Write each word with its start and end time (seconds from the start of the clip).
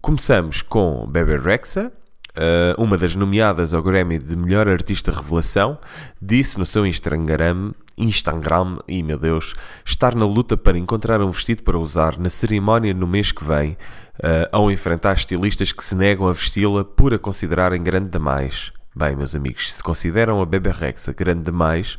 Começamos 0.01 0.62
com 0.62 1.06
Bebe 1.06 1.37
Rexha, 1.37 1.92
eh, 2.34 2.74
uma 2.78 2.96
das 2.96 3.14
nomeadas 3.14 3.74
ao 3.74 3.82
Grammy 3.82 4.18
de 4.18 4.34
Melhor 4.36 4.68
Artista 4.68 5.12
Revelação, 5.12 5.78
disse 6.20 6.59
no 6.59 6.64
seu 6.64 6.86
Instagram, 6.86 7.73
Instagram, 7.96 8.78
e 8.88 9.02
meu 9.02 9.18
Deus, 9.18 9.54
estar 9.84 10.14
na 10.14 10.24
luta 10.24 10.56
para 10.56 10.78
encontrar 10.78 11.20
um 11.20 11.30
vestido 11.30 11.62
para 11.62 11.78
usar 11.78 12.18
na 12.18 12.30
cerimónia 12.30 12.95
no 12.95 13.06
mês 13.06 13.32
que 13.32 13.45
vem, 13.45 13.73
uh, 13.73 14.48
ao 14.50 14.70
enfrentar 14.70 15.12
estilistas 15.12 15.73
que 15.73 15.84
se 15.84 15.95
negam 15.95 16.26
a 16.26 16.32
vesti-la 16.32 16.84
por 16.84 17.12
a 17.12 17.18
considerarem 17.18 17.82
grande 17.82 18.09
demais. 18.09 18.73
Bem, 18.96 19.14
meus 19.14 19.34
amigos, 19.34 19.73
se 19.73 19.82
consideram 19.82 20.40
a 20.40 20.46
Bebe 20.46 20.70
Rexha 20.70 21.12
grande 21.12 21.42
demais, 21.42 21.96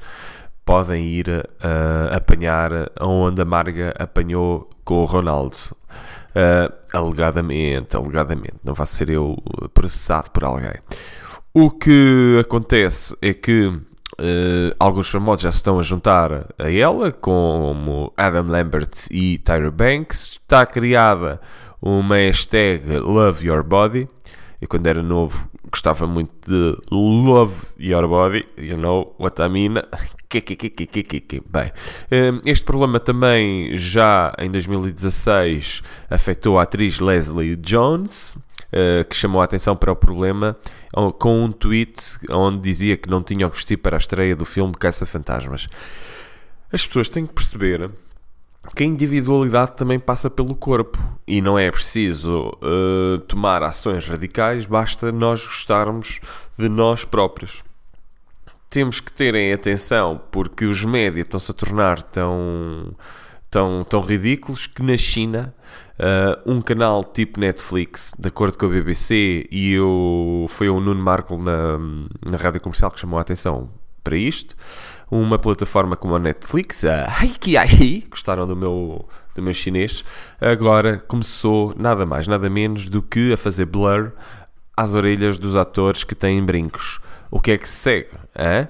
podem 0.65 1.09
ir 1.09 1.27
uh, 1.27 2.15
apanhar 2.15 2.71
a 2.99 3.45
Marga 3.45 3.93
apanhou 3.99 4.69
com 4.83 5.01
o 5.01 5.05
Ronaldo. 5.05 5.57
Uh, 6.35 6.73
alegadamente, 6.91 7.95
alegadamente. 7.95 8.55
Não 8.63 8.73
vai 8.73 8.87
ser 8.87 9.09
eu 9.09 9.37
processado 9.73 10.31
por 10.31 10.43
alguém. 10.43 10.73
O 11.53 11.69
que 11.69 12.39
acontece 12.41 13.15
é 13.21 13.33
que 13.33 13.67
uh, 13.67 14.75
alguns 14.79 15.09
famosos 15.09 15.43
já 15.43 15.51
se 15.51 15.57
estão 15.57 15.79
a 15.79 15.83
juntar 15.83 16.47
a 16.57 16.71
ela, 16.71 17.11
como 17.11 18.11
Adam 18.17 18.47
Lambert 18.47 19.07
e 19.11 19.37
Tyra 19.37 19.69
Banks. 19.69 20.39
Está 20.41 20.65
criada 20.65 21.39
uma 21.81 22.15
hashtag 22.15 22.97
Love 22.97 23.47
Your 23.47 23.63
Body. 23.63 24.07
E 24.61 24.65
quando 24.65 24.87
era 24.87 25.03
novo 25.03 25.47
gostava 25.73 26.05
muito 26.05 26.31
de 26.47 26.77
Love 26.91 27.55
Your 27.79 28.07
Body, 28.07 28.45
you 28.55 28.77
know 28.77 29.15
what 29.17 29.41
I 29.41 29.49
mean. 29.49 29.73
Bem, 31.49 31.71
hum, 32.11 32.41
este 32.45 32.63
problema 32.63 32.99
também 32.99 33.75
já 33.75 34.33
em 34.37 34.51
2016 34.51 35.81
afetou 36.09 36.59
a 36.59 36.63
atriz 36.63 36.99
Leslie 36.99 37.55
Jones, 37.55 38.37
eh, 38.71 39.03
que 39.03 39.15
chamou 39.15 39.41
a 39.41 39.45
atenção 39.45 39.75
para 39.75 39.91
o 39.91 39.95
problema 39.95 40.55
com 41.19 41.43
um 41.43 41.51
tweet 41.51 41.99
onde 42.29 42.61
dizia 42.61 42.95
que 42.95 43.09
não 43.09 43.23
tinha 43.23 43.47
o 43.47 43.49
que 43.49 43.55
vestir 43.55 43.77
para 43.77 43.97
a 43.97 43.99
estreia 43.99 44.35
do 44.35 44.45
filme 44.45 44.73
Caça 44.73 45.07
Fantasmas. 45.07 45.67
As 46.71 46.85
pessoas 46.85 47.09
têm 47.09 47.25
que 47.25 47.33
perceber 47.33 47.89
que 48.75 48.83
a 48.83 48.85
individualidade 48.85 49.73
também 49.73 49.99
passa 49.99 50.29
pelo 50.29 50.55
corpo 50.55 50.97
e 51.27 51.41
não 51.41 51.59
é 51.59 51.69
preciso 51.69 52.49
uh, 52.61 53.19
tomar 53.27 53.61
ações 53.61 54.07
radicais, 54.07 54.65
basta 54.65 55.11
nós 55.11 55.45
gostarmos 55.45 56.21
de 56.57 56.69
nós 56.69 57.03
próprios. 57.03 57.63
Temos 58.69 58.99
que 58.99 59.11
terem 59.11 59.53
atenção 59.53 60.19
porque 60.31 60.65
os 60.65 60.83
médias 60.83 61.25
estão-se 61.25 61.51
a 61.51 61.53
tornar 61.53 62.01
tão, 62.01 62.95
tão, 63.51 63.83
tão 63.83 64.01
ridículos 64.01 64.65
que 64.65 64.81
na 64.81 64.97
China 64.97 65.53
uh, 65.99 66.51
um 66.51 66.61
canal 66.61 67.03
tipo 67.03 67.39
Netflix, 67.39 68.15
de 68.17 68.29
acordo 68.29 68.57
com 68.57 68.65
a 68.65 68.69
BBC, 68.69 69.45
e 69.51 69.73
eu, 69.73 70.45
foi 70.49 70.69
o 70.69 70.79
Nuno 70.79 71.03
Marco 71.03 71.37
na, 71.37 71.77
na 72.25 72.37
rádio 72.37 72.61
comercial 72.61 72.89
que 72.89 72.99
chamou 72.99 73.19
a 73.19 73.21
atenção 73.21 73.69
para 74.03 74.17
isto. 74.17 74.55
Uma 75.09 75.37
plataforma 75.37 75.95
como 75.95 76.15
a 76.15 76.19
Netflix, 76.19 76.83
a 76.83 77.05
Haikiai, 77.05 78.03
gostaram 78.09 78.47
do 78.47 78.55
meu, 78.55 79.07
do 79.35 79.41
meu 79.41 79.53
chinês, 79.53 80.03
agora 80.41 80.97
começou 80.97 81.73
nada 81.77 82.05
mais, 82.05 82.27
nada 82.27 82.49
menos 82.49 82.89
do 82.89 83.01
que 83.01 83.33
a 83.33 83.37
fazer 83.37 83.65
blur 83.65 84.11
às 84.75 84.93
orelhas 84.93 85.37
dos 85.37 85.55
atores 85.55 86.03
que 86.03 86.15
têm 86.15 86.43
brincos. 86.43 86.99
O 87.29 87.39
que 87.39 87.51
é 87.51 87.57
que 87.57 87.69
se 87.69 87.75
segue? 87.75 88.09
Hein? 88.35 88.67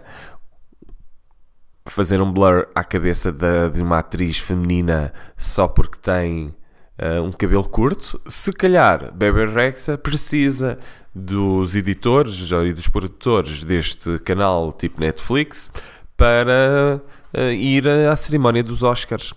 Fazer 1.85 2.21
um 2.21 2.31
blur 2.31 2.67
à 2.75 2.83
cabeça 2.83 3.31
de, 3.31 3.81
uma 3.81 3.99
atriz 3.99 4.37
feminina 4.37 5.13
só 5.37 5.67
porque 5.67 5.97
tem 5.97 6.55
uh, 7.01 7.21
um 7.23 7.31
cabelo 7.31 7.67
curto, 7.67 8.21
se 8.27 8.51
calhar 8.53 9.13
Bebe 9.13 9.45
Rexha 9.45 9.97
precisa 9.97 10.77
dos 11.15 11.75
editores 11.75 12.51
e 12.51 12.73
dos 12.73 12.87
produtores 12.87 13.63
deste 13.63 14.17
canal 14.19 14.73
tipo 14.73 14.99
Netflix 14.99 15.71
para 16.17 17.01
uh, 17.33 17.51
ir 17.51 17.87
à 17.87 18.15
cerimónia 18.15 18.63
dos 18.63 18.83
Oscars. 18.83 19.33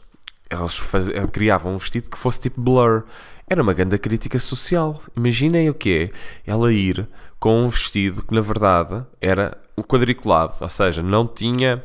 Eles 0.48 0.76
faz... 0.76 1.08
Eh, 1.08 1.26
criavam 1.26 1.74
um 1.74 1.78
vestido 1.78 2.08
que 2.08 2.16
fosse 2.16 2.40
tipo 2.40 2.60
blur. 2.60 3.04
Era 3.48 3.62
uma 3.62 3.74
grande 3.74 3.98
crítica 3.98 4.38
social. 4.38 5.00
Imaginem 5.16 5.68
o 5.68 5.74
que 5.74 6.10
é 6.46 6.50
ela 6.50 6.72
ir 6.72 7.08
com 7.38 7.64
um 7.64 7.68
vestido 7.68 8.22
que 8.22 8.34
na 8.34 8.40
verdade 8.40 9.04
era 9.20 9.56
um 9.76 9.82
quadriculado, 9.82 10.54
ou 10.60 10.68
seja, 10.68 11.02
não 11.02 11.26
tinha 11.26 11.82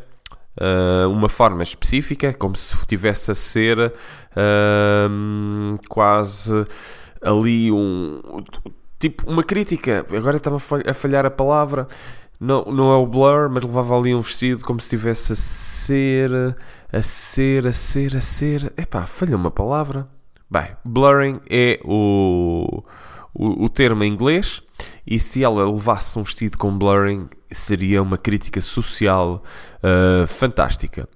uh, 0.60 1.10
uma 1.10 1.28
forma 1.28 1.62
específica, 1.62 2.34
como 2.34 2.56
se 2.56 2.86
tivesse 2.86 3.32
a 3.32 3.36
ser 3.36 3.78
uh, 3.80 5.80
quase 5.90 6.66
ali 7.22 7.72
um 7.72 8.22
tipo 9.02 9.30
uma 9.30 9.44
crítica. 9.44 10.06
Agora 10.16 10.38
estava 10.38 10.58
a 10.58 10.94
falhar 10.94 11.26
a 11.26 11.32
palavra. 11.32 11.88
Não, 12.40 12.64
não 12.66 12.92
é 12.92 12.96
o 12.96 13.06
blur, 13.06 13.50
mas 13.50 13.64
levava 13.64 13.98
ali 13.98 14.16
um 14.16 14.22
vestido 14.22 14.64
como 14.64 14.80
se 14.80 14.86
estivesse 14.86 15.34
a 15.34 15.36
ser, 15.36 16.32
a 16.92 17.02
ser, 17.02 17.68
a 17.68 17.74
ser, 17.74 18.16
a 18.16 18.22
ser. 18.22 18.74
Epá, 18.78 19.06
falha 19.06 19.36
uma 19.36 19.52
palavra. 19.52 20.06
Bem, 20.50 20.68
blurring 20.84 21.40
é 21.50 21.80
o, 21.84 22.84
o, 23.34 23.66
o 23.66 23.70
termo 23.70 24.04
em 24.04 24.12
inglês 24.12 24.62
e 25.06 25.20
se 25.20 25.44
ela 25.44 25.70
levasse 25.70 26.18
um 26.18 26.24
vestido 26.24 26.58
com 26.58 26.78
blurring 26.78 27.30
seria 27.52 28.02
uma 28.02 28.18
crítica 28.18 28.60
social 28.60 29.44
uh, 29.78 30.28
fantástica. 30.28 31.08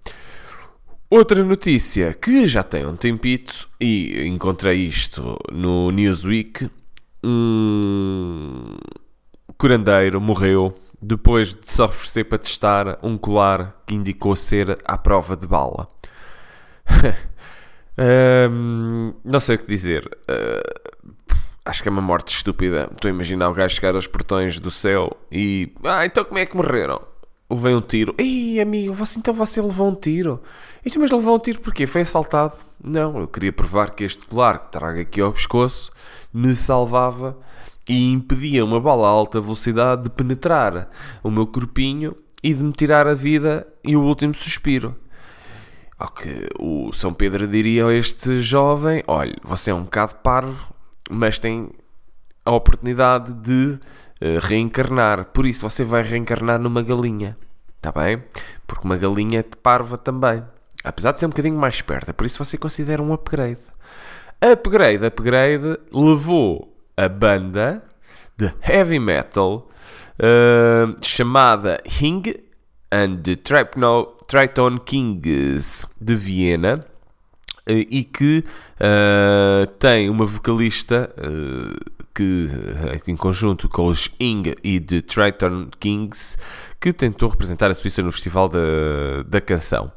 Outra 1.09 1.43
notícia 1.43 2.13
que 2.13 2.47
já 2.47 2.63
tem 2.63 2.85
um 2.85 2.95
tempito 2.95 3.67
e 3.79 4.25
encontrei 4.27 4.85
isto 4.85 5.37
no 5.51 5.91
Newsweek: 5.91 6.69
um 7.25 8.77
curandeiro 9.57 10.21
morreu 10.21 10.77
depois 11.01 11.53
de 11.53 11.69
se 11.69 11.81
oferecer 11.81 12.25
para 12.25 12.37
testar 12.37 12.99
um 13.01 13.17
colar 13.17 13.81
que 13.85 13.95
indicou 13.95 14.35
ser 14.35 14.77
à 14.85 14.97
prova 14.97 15.35
de 15.35 15.47
bala. 15.47 15.87
um, 18.51 19.13
não 19.25 19.39
sei 19.39 19.55
o 19.55 19.59
que 19.59 19.67
dizer. 19.67 20.05
Uh, 20.29 20.95
Acho 21.67 21.81
que 21.81 21.89
é 21.89 21.91
uma 21.91 22.01
morte 22.01 22.31
estúpida. 22.31 22.87
Estou 22.91 23.09
a 23.09 23.11
imaginar 23.11 23.49
o 23.49 23.53
gajo 23.53 23.73
chegar 23.73 23.95
aos 23.95 24.05
portões 24.05 24.59
do 24.59 24.69
céu 24.69 25.17
e. 25.31 25.73
Ah, 25.83 26.05
então 26.05 26.23
como 26.23 26.37
é 26.37 26.45
que 26.45 26.55
morreram? 26.55 27.01
Levei 27.49 27.75
um 27.75 27.81
tiro. 27.81 28.15
Ei, 28.17 28.59
amigo, 28.59 28.93
você, 28.93 29.19
então 29.19 29.33
você 29.33 29.61
levou 29.61 29.89
um 29.89 29.95
tiro. 29.95 30.41
Isto, 30.83 30.99
mas 30.99 31.11
levou 31.11 31.35
um 31.35 31.39
tiro 31.39 31.61
porquê? 31.61 31.85
Foi 31.85 32.01
assaltado? 32.01 32.53
Não, 32.83 33.19
eu 33.19 33.27
queria 33.27 33.53
provar 33.53 33.91
que 33.91 34.03
este 34.03 34.25
colar 34.25 34.59
que 34.59 34.71
traga 34.71 35.01
aqui 35.01 35.21
ao 35.21 35.31
pescoço 35.31 35.91
me 36.33 36.55
salvava 36.55 37.37
e 37.87 38.11
impedia 38.11 38.65
uma 38.65 38.79
bala 38.79 39.07
a 39.07 39.11
alta 39.11 39.39
velocidade 39.39 40.03
de 40.03 40.09
penetrar 40.09 40.89
o 41.23 41.29
meu 41.29 41.45
corpinho 41.45 42.15
e 42.43 42.53
de 42.53 42.63
me 42.63 42.71
tirar 42.71 43.07
a 43.07 43.13
vida 43.13 43.67
e 43.83 43.95
o 43.95 44.01
último 44.01 44.33
suspiro. 44.33 44.95
Ao 45.97 46.09
que 46.09 46.47
o 46.59 46.91
São 46.93 47.13
Pedro 47.13 47.47
diria 47.47 47.85
a 47.85 47.93
este 47.93 48.41
jovem: 48.41 49.03
olha, 49.07 49.35
você 49.43 49.69
é 49.69 49.73
um 49.73 49.83
bocado 49.83 50.15
parvo, 50.17 50.73
mas 51.09 51.37
tem 51.37 51.69
a 52.43 52.51
oportunidade 52.51 53.33
de 53.33 53.79
reencarnar. 54.41 55.25
Por 55.25 55.45
isso, 55.45 55.69
você 55.69 55.83
vai 55.83 56.03
reencarnar 56.03 56.59
numa 56.59 56.81
galinha. 56.81 57.37
Está 57.77 57.91
bem? 57.91 58.23
Porque 58.65 58.85
uma 58.85 58.97
galinha 58.97 59.39
é 59.39 59.43
parva 59.61 59.97
também. 59.97 60.43
Apesar 60.83 61.11
de 61.11 61.19
ser 61.19 61.25
um 61.25 61.29
bocadinho 61.29 61.57
mais 61.57 61.75
esperta. 61.75 62.13
Por 62.13 62.25
isso, 62.25 62.43
você 62.43 62.57
considera 62.57 63.01
um 63.01 63.13
upgrade. 63.13 63.61
Upgrade, 64.41 65.05
upgrade 65.05 65.79
levou 65.91 66.75
a 66.97 67.09
banda 67.09 67.83
de 68.37 68.53
heavy 68.61 68.99
metal 68.99 69.69
uh, 70.19 70.95
chamada 71.01 71.81
Hing 71.85 72.23
and 72.91 73.17
the 73.23 73.35
Triton 73.35 74.79
Kings 74.79 75.87
de 75.99 76.15
Viena 76.15 76.79
eh, 76.79 76.94
e 77.67 78.03
que 78.03 78.43
uh, 78.75 79.67
tem 79.79 80.09
uma 80.09 80.25
vocalista 80.25 81.13
uh, 81.17 81.95
que, 82.13 82.47
em 83.07 83.15
conjunto 83.15 83.67
com 83.67 83.87
os 83.87 84.09
Ing 84.19 84.55
e 84.63 84.79
The 84.79 85.01
Triton 85.01 85.67
Kings, 85.79 86.37
que 86.85 86.93
tentou 86.93 87.27
representar 87.29 87.71
a 87.71 87.73
Suíça 87.73 88.03
no 88.03 88.11
Festival 88.11 88.47
da, 88.47 88.59
da 89.25 89.41
Canção. 89.41 89.91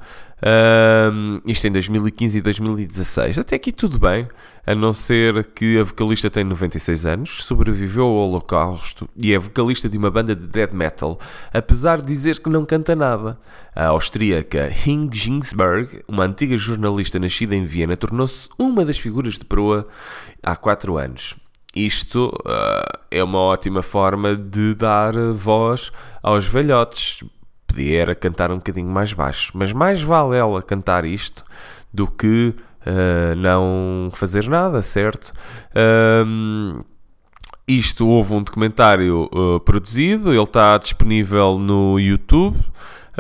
Um, 1.13 1.39
isto 1.45 1.67
em 1.67 1.71
2015 1.71 2.39
e 2.39 2.41
2016. 2.41 3.39
Até 3.39 3.57
aqui 3.57 3.71
tudo 3.73 3.99
bem, 3.99 4.27
a 4.67 4.75
não 4.75 4.95
ser 4.95 5.45
que 5.53 5.79
a 5.79 5.85
vocalista 5.85 6.31
tem 6.31 6.45
96 6.45 7.05
anos, 7.05 7.45
sobreviveu 7.45 8.07
ao 8.07 8.15
Holocausto 8.15 9.07
e 9.23 9.35
é 9.35 9.39
vocalista 9.39 9.87
de 9.87 9.99
uma 9.99 10.11
banda 10.11 10.35
de 10.35 10.47
death 10.47 10.73
metal, 10.73 11.19
apesar 11.53 12.01
de 12.01 12.07
dizer 12.07 12.41
que 12.41 12.49
não 12.49 12.65
canta 12.65 12.97
nada. 12.97 13.39
A 13.77 13.89
austríaca 13.89 14.73
Hing 14.87 15.11
Ginsberg, 15.13 16.03
uma 16.09 16.25
antiga 16.25 16.57
jornalista 16.57 17.19
nascida 17.19 17.55
em 17.55 17.67
Viena, 17.67 17.99
tornou-se 17.99 18.49
uma 18.59 18.83
das 18.83 18.99
figuras 18.99 19.35
de 19.35 19.45
proa 19.45 19.87
há 20.43 20.57
4 20.57 20.97
anos. 20.97 21.37
Isto 21.87 22.35
uh, 22.45 22.99
é 23.09 23.23
uma 23.23 23.39
ótima 23.39 23.83
forma 23.83 24.35
de 24.35 24.75
dar 24.75 25.15
voz 25.33 25.93
aos 26.21 26.45
velhotes, 26.45 27.23
podia 27.69 28.01
era 28.01 28.15
cantar 28.17 28.51
um 28.51 28.57
bocadinho 28.57 28.89
mais 28.89 29.13
baixo. 29.13 29.53
Mas 29.55 29.73
mais 29.73 30.03
vale 30.03 30.37
ela 30.37 30.61
cantar 30.61 31.05
isto 31.05 31.45
do 31.95 32.09
que 32.09 32.53
uh, 32.85 33.37
não 33.37 34.11
fazer 34.13 34.49
nada, 34.49 34.83
certo? 34.83 35.33
Um, 36.27 36.83
isto 37.69 38.09
houve 38.09 38.35
um 38.35 38.43
documentário 38.43 39.31
uh, 39.33 39.61
produzido, 39.61 40.33
ele 40.33 40.43
está 40.43 40.77
disponível 40.79 41.61
no 41.61 42.01
YouTube. 42.01 42.59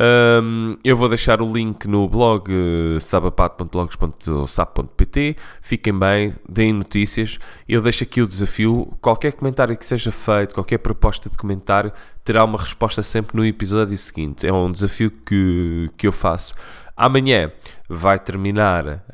Um, 0.00 0.76
eu 0.84 0.96
vou 0.96 1.08
deixar 1.08 1.42
o 1.42 1.52
link 1.52 1.88
no 1.88 2.08
blog 2.08 2.52
uh, 2.52 3.00
sabapato.blogs.sap.pt. 3.00 5.36
Fiquem 5.60 5.98
bem, 5.98 6.32
deem 6.48 6.72
notícias. 6.72 7.36
Eu 7.68 7.82
deixo 7.82 8.04
aqui 8.04 8.22
o 8.22 8.28
desafio. 8.28 8.96
Qualquer 9.00 9.32
comentário 9.32 9.76
que 9.76 9.84
seja 9.84 10.12
feito, 10.12 10.54
qualquer 10.54 10.78
proposta 10.78 11.28
de 11.28 11.36
comentário, 11.36 11.92
terá 12.22 12.44
uma 12.44 12.58
resposta 12.58 13.02
sempre 13.02 13.36
no 13.36 13.44
episódio 13.44 13.98
seguinte. 13.98 14.46
É 14.46 14.52
um 14.52 14.70
desafio 14.70 15.10
que, 15.10 15.90
que 15.96 16.06
eu 16.06 16.12
faço 16.12 16.54
Amanhã 17.00 17.52
vai 17.88 18.18
terminar 18.18 19.04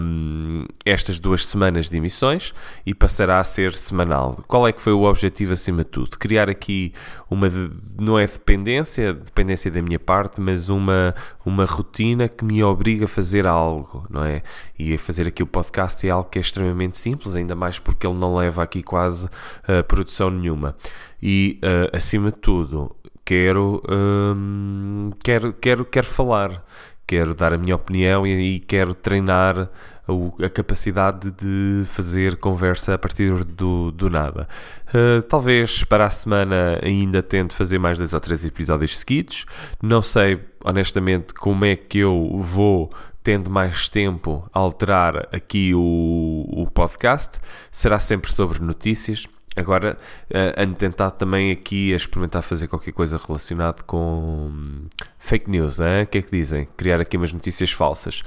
um, 0.00 0.64
estas 0.84 1.20
duas 1.20 1.46
semanas 1.46 1.88
de 1.88 1.96
emissões 1.96 2.52
e 2.84 2.92
passará 2.92 3.38
a 3.38 3.44
ser 3.44 3.72
semanal. 3.72 4.42
Qual 4.48 4.66
é 4.66 4.72
que 4.72 4.82
foi 4.82 4.92
o 4.92 5.04
objetivo 5.04 5.52
acima 5.52 5.84
de 5.84 5.90
tudo? 5.90 6.18
Criar 6.18 6.50
aqui 6.50 6.92
uma, 7.30 7.46
não 8.00 8.18
é 8.18 8.26
dependência, 8.26 9.14
dependência 9.14 9.70
da 9.70 9.80
minha 9.80 10.00
parte, 10.00 10.40
mas 10.40 10.68
uma, 10.68 11.14
uma 11.46 11.64
rotina 11.64 12.28
que 12.28 12.44
me 12.44 12.64
obriga 12.64 13.04
a 13.04 13.08
fazer 13.08 13.46
algo, 13.46 14.04
não 14.10 14.24
é? 14.24 14.42
E 14.76 14.98
fazer 14.98 15.28
aqui 15.28 15.40
o 15.40 15.46
podcast 15.46 16.04
é 16.04 16.10
algo 16.10 16.28
que 16.28 16.38
é 16.38 16.42
extremamente 16.42 16.98
simples, 16.98 17.36
ainda 17.36 17.54
mais 17.54 17.78
porque 17.78 18.08
ele 18.08 18.18
não 18.18 18.34
leva 18.34 18.60
aqui 18.64 18.82
quase 18.82 19.26
uh, 19.26 19.84
produção 19.86 20.30
nenhuma. 20.30 20.74
E, 21.22 21.60
uh, 21.62 21.96
acima 21.96 22.32
de 22.32 22.40
tudo, 22.40 22.96
quero, 23.24 23.80
um, 23.88 25.12
quero, 25.22 25.52
quero, 25.52 25.84
quero 25.84 26.06
falar 26.08 26.64
quero 27.10 27.34
dar 27.34 27.52
a 27.52 27.58
minha 27.58 27.74
opinião 27.74 28.24
e, 28.24 28.54
e 28.54 28.60
quero 28.60 28.94
treinar 28.94 29.58
a, 29.58 30.44
a, 30.44 30.48
capacidade 30.48 31.32
de 31.32 31.82
fazer 31.86 32.36
conversa 32.36 32.94
a 32.94 32.98
partir 32.98 33.42
do, 33.42 33.90
do 33.90 34.08
nada. 34.08 34.46
Uh, 34.94 35.20
talvez 35.22 35.82
para 35.82 36.04
a 36.04 36.10
semana 36.10 36.78
ainda 36.80 37.20
tente 37.20 37.52
fazer 37.52 37.80
mais 37.80 37.98
dois 37.98 38.12
ou 38.12 38.20
três 38.20 38.44
episódios 38.44 38.96
seguidos. 38.96 39.44
Não 39.82 40.02
sei, 40.02 40.40
honestamente, 40.64 41.34
como 41.34 41.64
é 41.64 41.74
que 41.74 41.98
eu 41.98 42.38
vou 42.38 42.88
tendo 43.24 43.50
mais 43.50 43.88
tempo 43.88 44.48
alterar 44.52 45.28
aqui 45.32 45.74
o, 45.74 46.46
o 46.48 46.70
podcast. 46.72 47.40
Será 47.72 47.98
sempre 47.98 48.32
sobre 48.32 48.60
notícias 48.60 49.26
Agora, 49.56 49.98
uh, 50.30 50.62
ando 50.62 50.76
tentado 50.76 51.14
também 51.14 51.50
aqui 51.50 51.92
a 51.92 51.96
experimentar 51.96 52.42
fazer 52.42 52.68
qualquer 52.68 52.92
coisa 52.92 53.18
relacionado 53.18 53.82
com 53.82 54.86
fake 55.18 55.50
news, 55.50 55.80
hein? 55.80 56.04
o 56.04 56.06
que 56.06 56.18
é 56.18 56.22
que 56.22 56.30
dizem? 56.30 56.68
Criar 56.76 57.00
aqui 57.00 57.16
umas 57.16 57.32
notícias 57.32 57.72
falsas. 57.72 58.22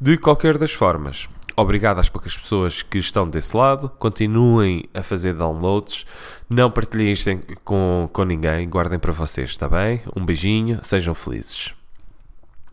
De 0.00 0.16
qualquer 0.16 0.56
das 0.56 0.72
formas, 0.72 1.28
obrigado 1.56 1.98
às 1.98 2.08
poucas 2.08 2.36
pessoas 2.36 2.82
que 2.82 2.98
estão 2.98 3.28
desse 3.28 3.56
lado, 3.56 3.90
continuem 3.98 4.84
a 4.94 5.02
fazer 5.02 5.34
downloads, 5.34 6.06
não 6.48 6.70
partilhem 6.70 7.10
isto 7.10 7.30
com, 7.64 8.08
com 8.12 8.24
ninguém, 8.24 8.68
guardem 8.68 9.00
para 9.00 9.12
vocês, 9.12 9.50
está 9.50 9.68
bem? 9.68 10.00
Um 10.14 10.24
beijinho, 10.24 10.78
sejam 10.84 11.14
felizes. 11.14 11.77